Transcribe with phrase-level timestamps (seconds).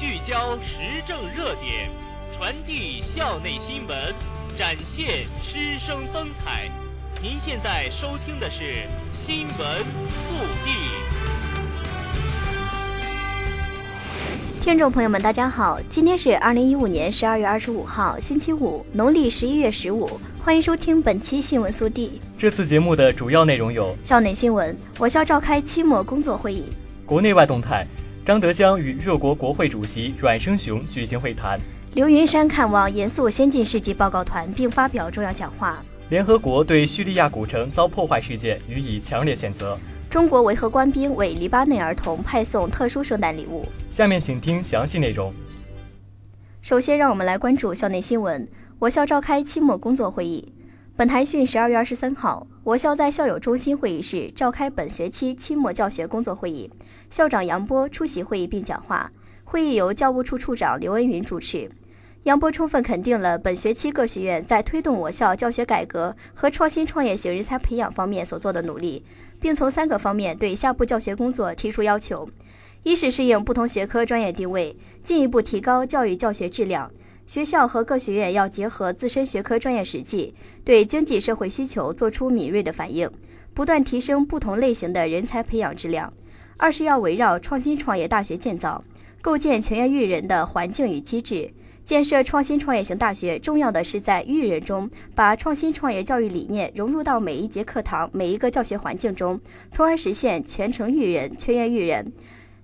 [0.00, 1.90] 聚焦时政热点，
[2.34, 3.98] 传递校内新闻，
[4.56, 6.70] 展现师生风采。
[7.22, 8.62] 您现在收听的是
[9.12, 10.32] 《新闻速
[10.64, 10.70] 递》。
[14.64, 20.18] 听众朋友们，大家好，今天是二零一五年十二月二十五号，星期五，农历十一月十五。
[20.42, 22.18] 欢迎收听本期新闻速递。
[22.38, 26.62] 这次节目的主要内容有：校内新闻，我校召开期末工作会议；
[27.04, 27.86] 国内外动态，
[28.30, 31.58] 张德江与越国国会主席阮生雄举行会谈；
[31.94, 39.76] 刘云山看望严肃先进事迹报告团并发表重要讲话；联合国对叙利亚古城遭破坏事件予以强烈谴责。
[40.08, 43.66] 中国维和官兵为黎巴嫩儿童派送特殊圣诞礼物。
[43.90, 45.34] 下面请听详细内容。
[46.62, 48.46] 首先，让我们来关注校内新闻。
[48.78, 50.52] 我校召开期末工作会议。
[50.96, 56.70] 本台讯，十二月二十三号，我校在校友中心会议室召开本学期期末教学工作会议，
[57.08, 59.10] 校长杨波出席会议并讲话。
[59.44, 61.70] 会议由教务处处长刘恩云主持。
[62.24, 69.02] 杨波充分肯定了本学期各学院在推动我校教学改革和创新创业型人才培养方面所做的努力，
[69.40, 72.28] 并从三个方面对下步教学工作提出要求：
[72.82, 76.90] 一是适应不同学科专业定位，进一步提高教育教学质量；
[77.30, 83.08] 学校和各学院要结合自身学科专业实际，对经济社会需求做出敏锐的反应，
[83.54, 86.12] 不断提升不同类型的人才培养质量；
[86.56, 88.82] 二是要围绕创新创业大学建造，
[89.22, 91.52] 构建全员育人的环境与机制。
[91.84, 99.40] 建设创新创业型大学，重要的是在育人中把创新创业教育理念融入到每一节课堂、每一个教学环境中，
[99.70, 102.12] 从而实现全程育人、全员育人。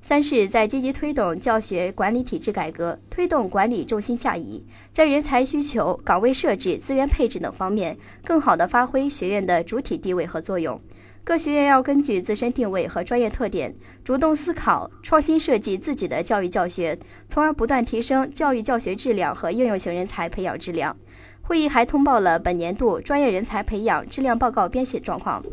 [0.08, 4.62] 三是，在积极推动教学管理体制改革，推动管理重心下移，
[4.92, 10.80] 在人才需求、岗位设置、资源配置等方面，更好地发挥学院的主体地位和作用。
[11.24, 13.74] 各学院要根据自身定位和专业特点，
[14.04, 16.96] 主动思考、创新设计自己的教育教学，
[17.28, 20.96] 从而不断提升教育教学质量和应用型人才培养质量。
[21.42, 25.44] 会议还通报了本年度专业人才培养质量报告编写状况，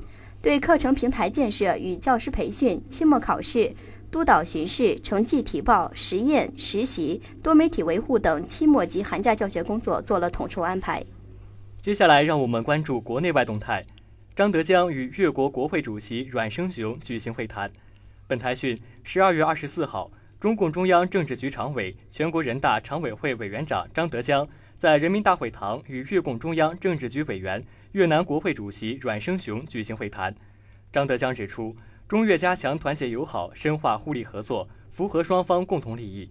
[0.44, 3.74] 对课程平台建设与教师培训、期末考试、
[4.14, 11.04] 督导巡视、成绩提报、实验、实习、多媒体维护等期末及寒假教学工作做了统筹安排。
[11.82, 13.82] 接下来，让我们关注国内外动态。
[14.36, 17.72] 张德江与越国国会主席阮生雄举行会谈。
[18.28, 24.48] 本台讯，十二月二十四号，中共中央政治局常委、全国人大常委会委员长张德江
[24.78, 30.36] 在人民大会堂与越共中央政治局委员、越南国会主席阮生雄举行会谈。
[30.92, 31.76] 张德江指出，
[32.14, 36.30] 中越加强团结友好，深化互利合作，符合双方共同利益。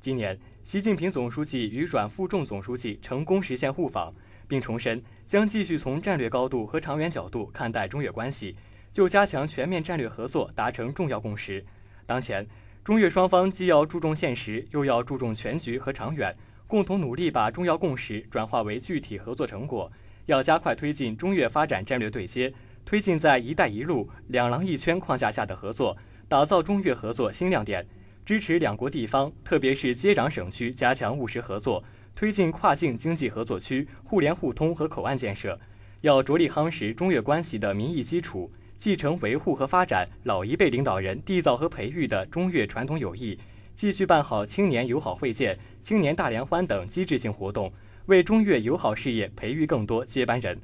[0.00, 4.14] 今年，习近平总书记与阮富仲总书记成功实现互访。
[4.46, 8.54] 并重申将继续从战略高度和长远角度看待中越关系，
[8.92, 11.64] 就加强全面战略合作达成重要共识。
[12.06, 12.46] 当前，
[12.84, 16.32] 中越双方既要注重现实，又要注重全局和长远，
[16.68, 19.90] 共同努力把重要共识转化为具体合作成果。
[20.26, 25.96] 要加快推进中越发展战略对接，推进在“一带一路”两廊一圈框架下的合作，
[26.28, 27.86] 打造中越合作新亮点。
[28.24, 31.84] 支持两国地方，特别是接壤省区加强务实合作。
[32.16, 35.58] 推进跨境经济合作区互联互通和口岸建设，
[36.02, 43.36] 要着力夯实中越关系的民意基础，继承维护和发展老一辈领导人缔造和培育的中越传统友谊，
[43.74, 47.72] 继续办好青年友好会见、青年大联欢等机制性活动，
[48.06, 50.56] 为中越友好事业培育更多接班人。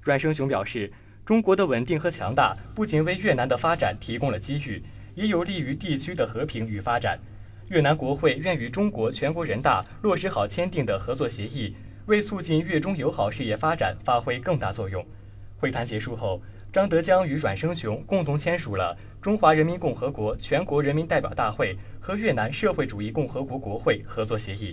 [0.00, 0.92] 阮生雄表示，
[1.24, 4.82] 中国的稳定和强大不仅为越南的发展提供了机遇，
[5.14, 7.18] 也有利于地区的和平与发展。
[7.68, 11.74] 越南国会愿与中国全国人大落实好签订的合作协议，
[12.04, 15.02] 为促进越中友好事业发展发挥更大作用。
[15.56, 18.94] 会谈结束后，张德江与阮生雄共同签署了
[19.24, 24.72] 《中华人民共和国全国人民代表大会和越南社会主义共和国国会合作协议》。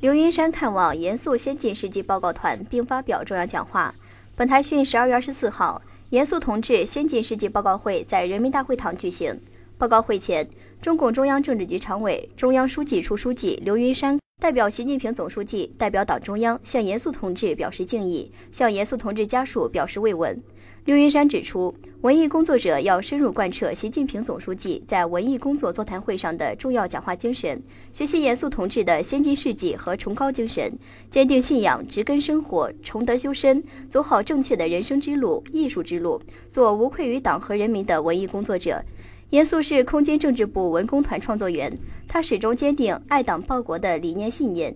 [0.00, 3.94] 刘云山看望严肃先进事迹报告团并发表重要讲话。
[4.36, 9.40] 本台讯，十二月二十四号，严肃同志先进事迹报告会在人民大会堂举行。
[9.78, 10.50] 报告会前，
[10.82, 20.38] 中共中央政治局常委、中央书记处书记刘云山代表习近平总书记、代表党中央向严肃同志表示敬意，向严肃同志家属表示慰问。
[20.84, 36.20] 刘云山指出，文艺工作者要深入贯彻习近平总书记在文艺工作座谈会上的重要讲话精神，学习严肃同志的先进事迹和崇高精神，坚定信仰，植根生活，崇德修身，走好正确的人生之路、艺术之路，
[36.50, 38.84] 做无愧于党和人民的文艺工作者。
[39.34, 41.76] 严肃是空军政治部文工团创作员，
[42.06, 44.72] 他始终坚定爱党报国的理念信念，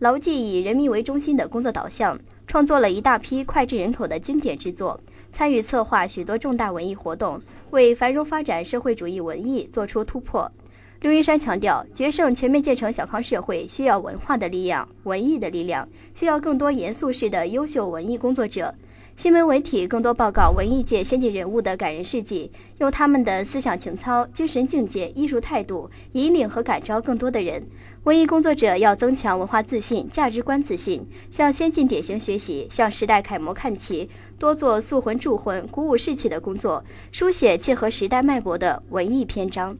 [0.00, 5.00] 牢记以人民为中心的工作导向，创作了一大批脍炙人口的经典之作。
[5.32, 10.52] 参与策划许多重大文艺活动，为繁荣发展社会主义文艺做出突破。
[11.00, 18.74] 刘云山强调，决胜全面建成小康社会需要文化的力量、文艺的力量，需要更多严肃式的优秀文艺工作者。
[19.14, 27.62] 新闻媒体更多报告文艺界先进人物的感人事迹，用他们的思想情操、精神境界、艺术态度引领和感召更多的人。
[28.04, 36.82] 文艺工作者要增强文化自信、价值观自信，向先进典型学习，向时代楷模看齐，多做塑魂铸魂、鼓舞士气的工作，
[37.12, 39.76] 书写契合时代脉搏的文艺篇章。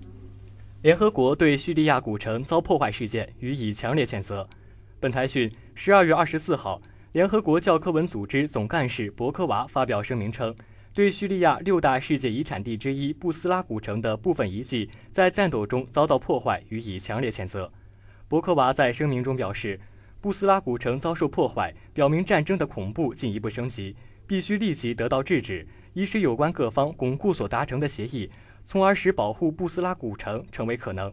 [0.83, 4.47] 联合国对叙利亚古城遭破坏事件予以强烈谴责。
[5.01, 6.81] 本台讯，十二月二十四号。
[7.13, 10.55] 联合国教科文组织总干事博科娃发表声明称，
[10.95, 17.71] 对叙利亚六大世界遗产地之一布斯拉古城的部分遗迹在战斗中遭到破坏予以强烈谴责。
[18.29, 19.79] 博科娃在声明中表示，
[20.23, 23.95] 布斯拉古城遭受破坏，表明战争的恐怖进一步升级，
[24.27, 28.31] 必须立即得到制止，以使有关各方巩固所达成的协议，
[28.65, 31.13] 从而使保护布斯拉古城成为可能。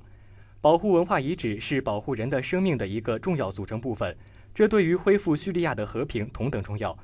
[0.62, 4.16] 保护文化遗址是保护人的生命的一个重要组成部分。
[4.54, 6.98] 这对于恢复叙利亚的和平同等重要。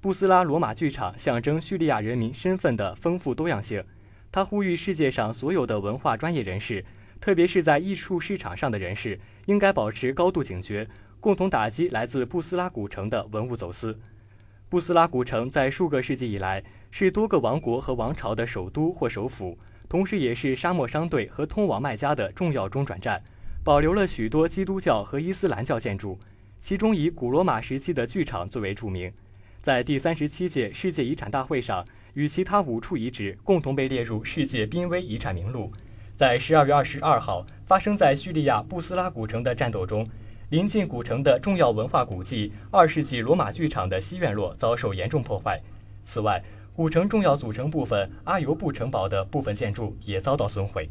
[0.00, 3.84] 布斯拉罗马剧场象征叙利亚人民身份的丰富多样性。
[4.32, 6.84] 他呼吁世界上所有的文化专业人士，
[7.20, 10.88] 特别是在艺术市场上的人士，应该保持高度警觉，
[11.20, 13.98] 共同打击来自布斯拉古城的文物走私。
[14.70, 23.22] 布斯拉古城在数个世纪以来是多个王国和王朝的首都或首府，同时也是沙漠商队和通往麦加的重要中转站，
[23.62, 26.18] 保留了许多基督教和伊斯兰教建筑。
[26.62, 29.12] 其中以古罗马时期的剧场最为著名，
[29.60, 35.72] 在第三十七届世界遗产大会上，与其他五处遗址共同被列入世界濒危遗产名录。
[36.14, 40.06] 在十二月二十二号发生在叙利亚布斯拉古城的战斗中，
[40.50, 45.60] 临近古城的重要文化古迹二世纪罗马剧场的西院落遭受严重破坏。
[46.04, 46.44] 此外，
[46.76, 50.88] 古城重要组成部分阿尤布城堡的部分建筑也遭到损毁。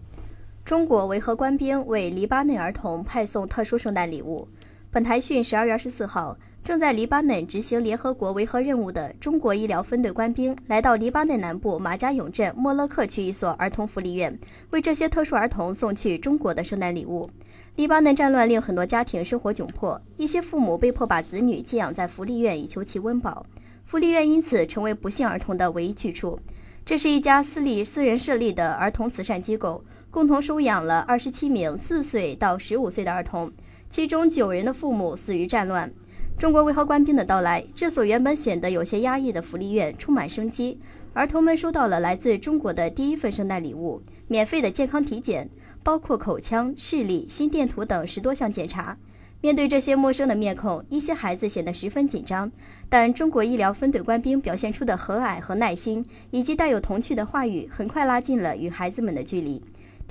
[0.66, 4.50] 中国维和官兵为黎巴嫩儿童派送特殊圣诞礼物。
[4.94, 14.38] 本台讯，十二月二十四号，正在黎巴嫩执行联合国维和任务的中国医疗分队官兵来到黎巴嫩南部马加永镇莫勒克区一所儿童福利院，
[14.72, 17.30] 为这些特殊儿童送去中国的圣诞礼物。
[17.78, 23.46] 黎巴嫩战乱令很多家庭生活窘迫，一些父母被迫把子女寄养在福利院以求其温饱，
[23.86, 26.38] 福利院因此成为不幸儿童的唯一去处。
[26.84, 33.50] 这是一家私立私人设立的儿童慈善机构，共同收养了二十七名四岁到十五岁的儿童。
[33.92, 35.92] 其中九人的父母死于战乱。
[36.38, 40.80] 中国维和官兵的到来，这所原本显得有些压抑的福利院充满生机。
[41.12, 45.50] 儿童们收到了来自中国的第一份圣诞礼物——免费的健康体检，
[45.84, 48.98] 包括口腔、视力、心电图等十多项检查。
[49.42, 52.50] 面对这些陌生的面孔，一些孩子显得十分紧张。
[52.88, 59.62] 但中国医疗分队官兵表现出的和蔼和耐心，以及带有童趣的话语，很快拉近了与孩子们的距离。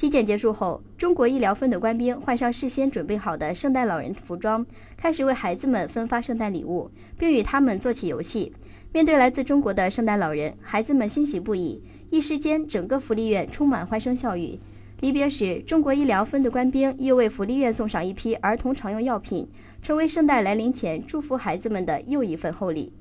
[0.00, 4.64] 体检结束后，中国医疗分队官兵换上事先准备好的圣诞老人服装，
[4.96, 8.54] 开始为孩子们分发圣诞礼物，并与他们做起游戏。
[8.94, 14.58] 面对来自中国的圣诞老人，孩子们欣喜不已，一时间整个福利院充满欢声笑语。
[15.00, 19.50] 离别时，中国医疗分队官兵又为福利院送上一批儿童常用药品，
[19.82, 22.94] 成为圣诞来临前祝福孩子们的又一份厚礼。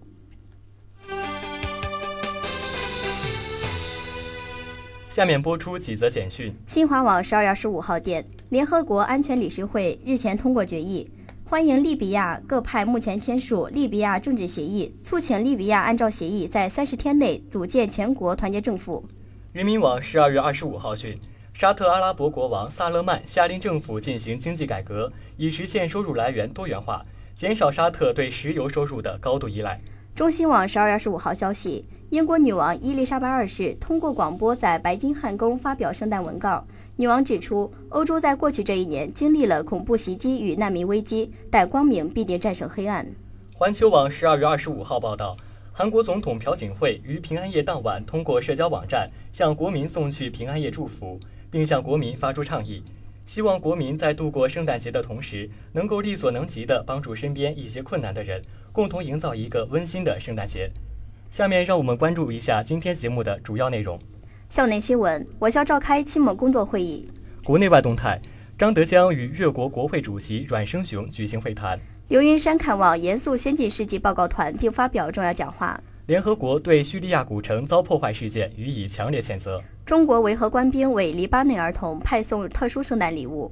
[5.10, 6.56] 下面播出几则简讯。
[6.68, 11.10] 新华网十二月二十五号电，联合国安全理事会日前通过决议，
[11.44, 19.04] 欢迎利比亚各派目前签署利比亚政治协议，促请利比亚按照协议在三十天内组建全国团结政府。
[19.52, 21.18] 人民网十二月二十五号讯，
[21.56, 27.02] 沙特阿拉伯国王萨勒曼下令政府进行经济改革，以实现收入来源多元化，
[27.36, 29.82] 减少沙特对石油收入的高度依赖。
[30.16, 36.66] 中新网十二月二十五号消息，英国女王伊丽莎白二世通过广播在白金汉宫发表圣诞文告。
[36.98, 43.08] 女王指出，欧洲在过去这一年经历了恐怖袭击与难民危机，但光明必定战胜黑暗。
[43.54, 45.38] 环球网十二月二十五号报道，
[45.72, 51.18] 韩国总统朴槿惠于平安夜当晚通过社交网站向国民送去平安夜祝福，
[51.50, 52.84] 并向国民发出倡议。
[53.30, 60.68] 希望国民在度过圣诞节的同时，能够力所能及地帮助身边一些困难的人，共同营造一个温馨的圣诞节。
[61.30, 64.00] 下面让我们关注一下今天节目的主要内容。
[64.50, 67.08] 校内新闻：我校召开期末工作会议。
[67.44, 68.20] 国内外动态：
[68.58, 71.80] 张德江与越国国会主席阮生雄举行会谈。
[72.08, 75.80] 刘云山看望严肃先进事迹报告团，并发表重要讲话。
[76.10, 79.62] 联合国对叙利亚古城遭破坏事件予以强烈谴责。
[79.86, 83.52] 中国维和官兵为黎巴嫩儿童派送特殊圣诞礼物。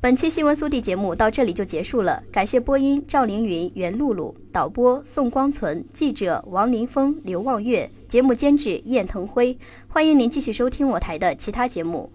[0.00, 9.58] 本期新闻速递节目到这里就结束了，感谢播音赵凌云、袁露露，导播宋光存，记者王林峰、刘望月，节目监制燕腾辉。
[9.88, 12.12] 欢迎您继续收听我台的其他节目。